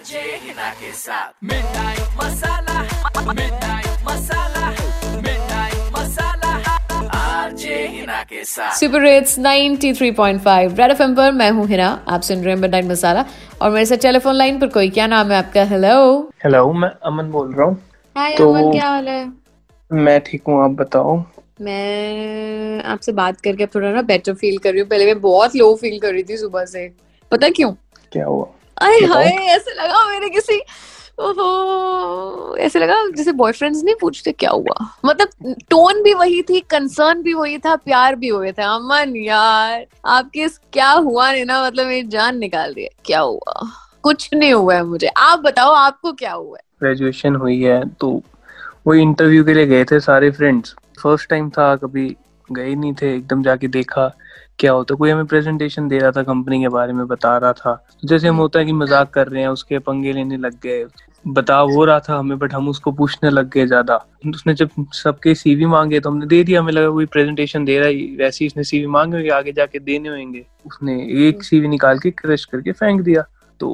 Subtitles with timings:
[0.00, 2.80] RJ Hina के साथ midnight masala
[3.32, 4.68] midnight masala
[5.16, 6.52] midnight masala
[7.18, 12.42] RJ Hina के साथ सुपर रेट्स 93.5 रेड एफएम पर मैं हूँ हिना आप सुन
[12.42, 13.24] रहे हैं मिडनाइट मसाला
[13.62, 15.64] और मेरे साथ टेलीफोन लाइन पर कोई क्या नाम है आपका?
[15.64, 17.76] हेलो हेलो मैं अमन बोल रहा हूँ।
[18.16, 19.32] हाय तो- अमन क्या हाल है?
[19.92, 21.24] मैं ठीक हूँ आप बताओ?
[21.60, 25.74] मैं आपसे बात करके थोड़ा ना बेटर फील कर रही हूँ। पहले मैं बहुत लो
[25.74, 26.90] फील कर रही थी सुबह से।
[27.30, 27.72] पता क्यों?
[28.12, 28.46] क्या हुआ?
[28.80, 30.60] अरे हाय ऐसे लगा मेरे किसी
[31.18, 34.86] ओहो ऐसे लगा जैसे बॉयफ्रेंड्स नहीं पूछते क्या हुआ?
[35.04, 39.84] मतलब टोन भी वही थी कंसर्न भी वही था प्यार भी वही था। अमन यार
[40.06, 43.68] आपके इस क्या हुआ ने ना मतलब मेरी जान निकाल दिया। क्या हुआ?
[44.02, 46.62] कुछ नहीं हुआ है मुझे। आप बताओ आपको क्या हुआ है?
[46.82, 48.10] ग्रेजुएशन हुई है तो
[48.86, 52.16] वो इंटरव्यू के लिए गए थे सारे फ्रेंड्स फ़र्स्ट टाइम था कभी
[52.48, 54.06] गए नहीं थे एकदम जाके देखा।
[54.60, 57.84] क्या होता कोई हमें प्रेजेंटेशन दे रहा था कंपनी के बारे में बता रहा था।
[58.04, 60.84] जैसे हम होता है कि मज़ाक कर रहे हैं उसके पंगे लेने लग गए।
[61.24, 63.96] बता वो रहा था हमें बट हम उसको पूछने लग गए ज़्यादा।
[64.28, 67.88] उसने जब सबके सीवी मांगे तो हमने दे दिया हमें लगा कोई प्रेजेंटेशन दे रहा
[67.88, 71.98] है वैसे ही इसने सीवी मांगे होंगे आगे जाके देने होंगे। उसने एक सीवी निकाल
[71.98, 73.24] के क्रश करके फेंक दिया।
[73.60, 73.70] तो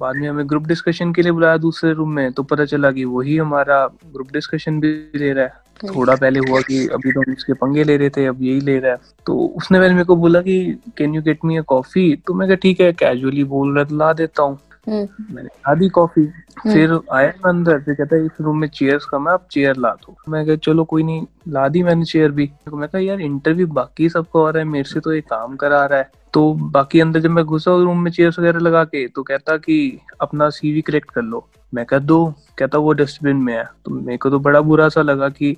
[0.00, 3.04] बाद में हमें ग्रुप डिस्कशन के लिए बुलाया दूसरे रूम में तो पता चला कि
[3.06, 7.32] वही हमारा ग्रुप डिस्कशन भी ले रहा है। थोड़ा पहले हुआ कि अभी तो हम
[7.32, 10.16] इसके पंगे ले रहे थे अब यही ले रहा है। तो उसने पहले मेरे को
[10.16, 10.58] बोला कि
[10.98, 14.12] can you get me a coffee तो मैं ठीक है कैजुअली बोल रहा तो ला
[14.12, 14.58] देता हूँ।
[14.88, 16.24] मैंने ला दी कॉफ़ी
[16.62, 19.76] फिर आया मैं अंदर फिर कहता है इस रूम में चेयर्स कम है आप चेयर
[19.76, 23.00] ला दो। मैं कहा चलो कोई नहीं ला दी मैंने चेयर भी। तो मैं कहा
[23.00, 26.10] यार इंटरव्यू बाकी सबको आ रहा है मेरे से तो ये काम करा रहा है।
[26.34, 29.98] तो बाकी अंदर जब मैं घुसा रूम में चेयर्स वगैरह लगा के तो कहता कि
[30.20, 32.24] अपना सीवी कलेक्ट कर लो। मैं कहा दो।
[32.58, 35.56] कहता वो डस्टबिन में है। तो मेरे को तो बड़ा बुरा सा लगा कि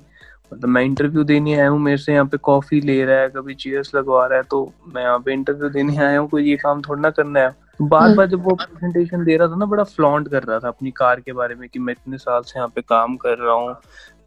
[0.53, 3.53] मतलब मैं इंटरव्यू देने आया हूँ मेरे से यहाँ पे कॉफ़ी ले रहा है कभी
[3.53, 6.81] चेयर्स लगवा रहा है तो मैं यहाँ पे इंटरव्यू देने आया हूँ कोई ये काम
[6.81, 10.29] थोड़ा ना करना है। बार बार जब वो प्रेजेंटेशन दे रहा था ना बड़ा फ्लॉन्ट
[10.29, 12.81] कर रहा था अपनी कार के बारे में कि मैं इतने साल से यहाँ पे
[12.81, 13.75] काम कर रहा हूँ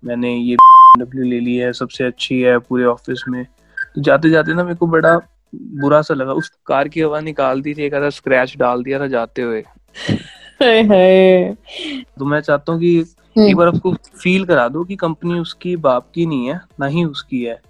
[0.04, 0.56] मैंने ये
[0.98, 3.46] डब्ल्यू ले ली है सबसे अच्छी है पूरे ऑफ़िस में।
[3.94, 5.20] तो जाते जाते ना मेरे को बड़ा
[5.54, 9.00] बुरा सा लगा उस कार की हवा निकाल दी थी एक आधा स्क्रैच डाल दिया
[9.00, 9.64] था जाते हुए।
[12.18, 13.92] तो मैं चाहता हूँ कि हम्म। एक बार उसको
[14.22, 17.60] फील करा दो कि कंपनी उसकी बाप की नहीं है ना ही उसकी है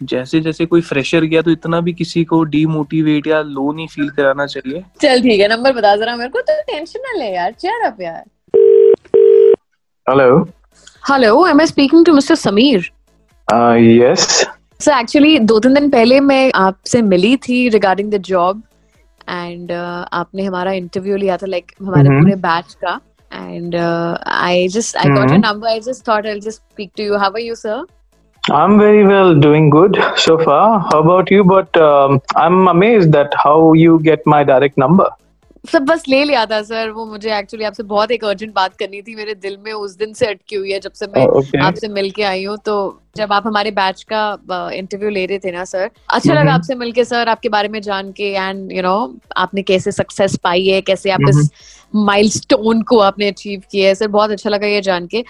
[0.00, 4.08] जैसे जैसे कोई फ्रेशर गया तो इतना भी किसी को डीमोटिवेट या लो नहीं फील
[4.16, 7.52] कराना चाहिए चल ठीक है नंबर बता जरा मेरे को तो टेंशन ना ले यार
[7.60, 8.24] चेयर अप यार
[10.06, 10.34] Hello.
[11.02, 12.90] Hello am I speaking to mister Sameer
[13.48, 14.82] yes yes.
[14.82, 18.62] Sir actually दो तीन दिन पहले मैं आपसे मिली थी रिगार्डिंग द जॉब
[19.30, 22.20] एंड आपने हमारा इंटरव्यू लिया था लाइक like, हमारे Mhm.
[22.20, 23.00] पूरे बैच का
[23.35, 25.45] And I just I got your Mhm.
[25.45, 27.83] Number I just thought I just speak to you how are you sir
[28.43, 30.61] I'm very well, doing good so far.
[30.85, 31.41] How about you?
[31.49, 35.05] But um, I'm amazed that how you get my direct number.
[35.71, 39.01] सब बस ले लिया था sir वो मुझे actually आपसे बहुत एक अर्जेंट बात करनी
[39.01, 41.61] थी मेरे दिल में उस दिन से अटकी हुई है जब से मैं Oh, okay.
[41.65, 42.75] आपसे मिल के आई हूँ तो
[43.16, 44.22] जब आप हमारे बैच का
[44.74, 46.52] इंटरव्यू ले रहे थे ना सर अच्छा लगा.
[46.54, 48.96] आपसे मिलके सर आपके बारे में जान के एंड यू नो
[49.36, 51.50] आपने कैसे सक्सेस पाई है कैसे आप इस
[51.94, 55.24] माइलस्टोन को आपने अचीव किया है सर बहुत अच्छा लगा ये जान के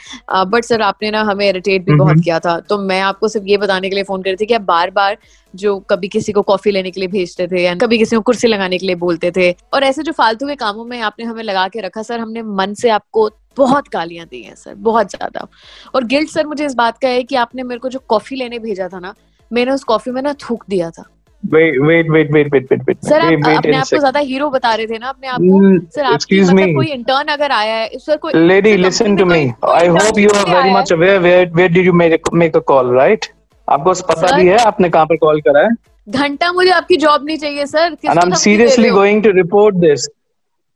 [0.46, 2.16] बट सर आपने ना हमें इरिटेट भी बहुत.
[2.24, 4.54] किया था तो मैं आपको सिर्फ़ ये बताने के लिए फ़ोन कर रही थी कि
[4.54, 5.16] आप बार बार
[5.54, 8.48] जो कभी किसी को कॉफ़ी लेने के लिए भेजते थे या कभी किसी को कुर्सी
[8.48, 11.66] लगाने के लिए बोलते थे और ऐसे जो फालतू के कामों में आपने हमें लगा
[11.68, 15.46] के रखा सर हमने मन से आपको बहुत गालियाँ दी हैं सर बहुत ज़्यादा
[15.94, 18.58] और गिल्ट सर मुझे इस बात का है कि आपने मेरे को जो कॉफ़ी लेने
[18.58, 19.14] भेजा था ना
[19.52, 21.04] मैंने उस कॉफ़ी में ना थूक दिया था
[21.52, 23.04] Wait, wait, wait, wait, wait, wait, wait.
[23.04, 25.40] Sir wait, आप wait अपने आप को ज़्यादा हीरो बता रहे थे ना अपने आप
[25.40, 29.26] को Mm, सर आपकी मतलब कोई इंटर्न अगर आया है सर कोई listen कंपनी to
[29.26, 29.52] में me.
[29.52, 31.68] कोई- कोई I intern hope you are छूट के very आया much aware where where
[31.68, 33.28] did you make make a call, right?
[33.70, 35.68] आपको पता भी है आपने कहाँ पर कॉल करा है।
[36.08, 38.96] घंटा मुझे आपकी जॉब नहीं चाहिए सर and किसको I'm धमकी दे seriously रहे हो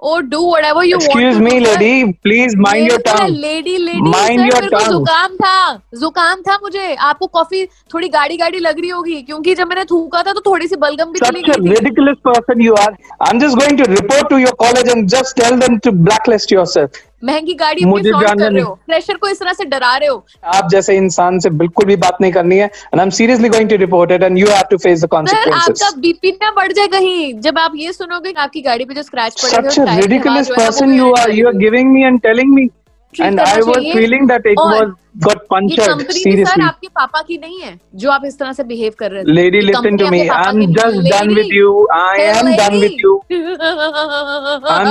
[0.03, 4.69] और do what you excuse me lady please mind your tongue lady lady mind your
[4.69, 9.55] tongue जुकाम था जुकाम था मुझे। आपको कॉफ़ी थोड़ी गाड़ी गाड़ी लग रही होगी क्योंकि
[9.55, 12.91] जब मैंने थूका था तो थोड़ी सी बलगम भी चली गई थी। Person you are
[12.91, 16.53] I am just going to report to your college and just tell them to blacklist
[16.53, 20.25] yourself महँगी गाड़ी मुझे कर रहे हो। प्रेशर को इस तरह से डरा रहे हो।
[20.55, 23.71] आप जैसे इंसान से बिल्कुल भी बात नहीं करनी है and I am seriously going
[23.71, 26.87] to report it and you have to face the consequences आपका बीपी ना बढ़ जाए
[26.89, 31.13] कहीं जब आप ये सुनोगे आपकी गाड़ी पे जो स्क्रैच पड़े such ridiculous person you
[31.15, 32.80] are you are giving me and telling telling
[33.15, 37.79] and I was feeling that it was but punctured seriously आपके पापा की नहीं है
[37.95, 40.73] जो आप इस तरह से बिहेव कर रहे हैं lady listen to me I am
[40.75, 42.95] just done with you I am done with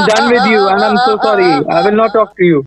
[0.06, 2.64] done with so sorry I will not talk to you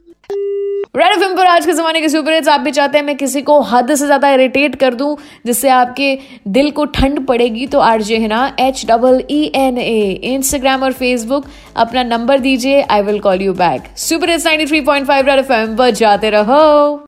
[0.94, 3.40] red F पर आज के जमाने के सुपर हिट्स आप भी चाहते हैं मैं किसी
[3.42, 5.16] को हद से ज़्यादा इरिटेट कर दूँ,
[5.46, 6.18] जिससे आपके
[6.48, 10.92] दिल को ठंड पड़ेगी तो R J Hina H double E N A Instagram और
[10.92, 11.46] फेसबुक
[11.76, 16.30] अपना नंबर दीजिए I will call you back super hits 93.5 red F M जाते
[16.30, 17.06] रहो।